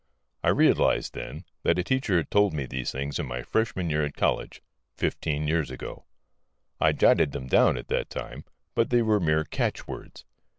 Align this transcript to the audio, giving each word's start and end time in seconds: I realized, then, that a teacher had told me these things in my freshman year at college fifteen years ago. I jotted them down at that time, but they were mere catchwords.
I 0.43 0.49
realized, 0.49 1.13
then, 1.13 1.45
that 1.61 1.77
a 1.77 1.83
teacher 1.83 2.17
had 2.17 2.31
told 2.31 2.53
me 2.55 2.65
these 2.65 2.91
things 2.91 3.19
in 3.19 3.27
my 3.27 3.43
freshman 3.43 3.91
year 3.91 4.03
at 4.03 4.15
college 4.15 4.63
fifteen 4.97 5.47
years 5.47 5.69
ago. 5.69 6.05
I 6.79 6.91
jotted 6.91 7.33
them 7.33 7.45
down 7.45 7.77
at 7.77 7.87
that 7.89 8.09
time, 8.09 8.43
but 8.73 8.89
they 8.89 9.03
were 9.03 9.19
mere 9.19 9.43
catchwords. 9.43 10.25